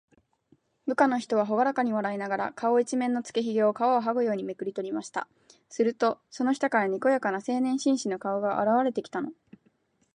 [0.87, 5.27] 部下の男は、ほがらかに笑いながら、顔いちめんのつけひげを、皮をはぐようにめくりとりました。
[5.69, 9.61] すると、その下から、にこやかな青年紳士の顔があらわれてきたのです。